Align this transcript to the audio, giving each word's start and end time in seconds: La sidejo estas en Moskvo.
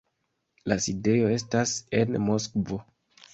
La 0.71 0.77
sidejo 0.85 1.27
estas 1.35 1.75
en 1.99 2.19
Moskvo. 2.31 2.81